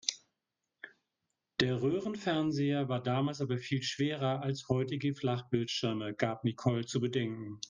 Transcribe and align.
Der 1.59 1.79
Röhrenfernseher 1.79 2.89
war 2.89 3.03
damals 3.03 3.39
aber 3.39 3.59
viel 3.59 3.83
schwerer 3.83 4.41
als 4.41 4.67
heutige 4.67 5.13
Flachbildschirme, 5.13 6.15
gab 6.15 6.43
Nicole 6.43 6.87
zu 6.87 6.99
bedenken. 7.01 7.59